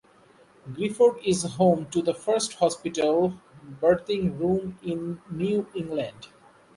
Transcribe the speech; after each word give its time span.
Gifford 0.73 1.17
is 1.23 1.43
home 1.43 1.85
to 1.91 2.01
the 2.01 2.15
first 2.15 2.55
hospital 2.55 3.35
birthing 3.79 4.39
room 4.39 4.79
in 4.81 5.21
New 5.29 5.67
England. 5.75 6.29